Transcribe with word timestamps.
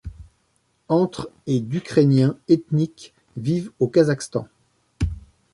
Entre 0.89 1.29
et 1.45 1.59
d'Ukrainiens 1.59 2.35
ethniques 2.49 3.13
vivent 3.37 3.69
au 3.79 3.85
Kazakhstan. 3.87 4.47